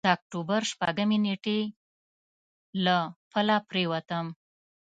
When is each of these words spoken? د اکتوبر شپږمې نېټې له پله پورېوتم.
د 0.05 0.09
اکتوبر 0.17 0.61
شپږمې 0.71 1.17
نېټې 1.25 1.59
له 2.85 2.97
پله 3.31 3.55
پورېوتم. 3.67 4.25